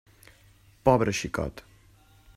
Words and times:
Pobre 0.89 1.13
xicot! 1.19 1.65